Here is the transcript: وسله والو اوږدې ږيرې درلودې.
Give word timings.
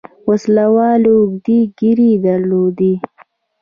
وسله 0.29 0.65
والو 0.75 1.11
اوږدې 1.21 1.59
ږيرې 1.77 2.11
درلودې. 2.25 2.93